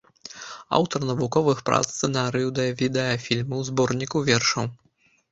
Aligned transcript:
Аўтар 0.77 1.01
навуковых 1.09 1.59
прац, 1.67 1.81
сцэнарыяў 1.91 2.49
да 2.59 2.65
відэафільмаў, 2.79 3.61
зборнікаў 3.69 4.25
вершаў. 4.31 4.65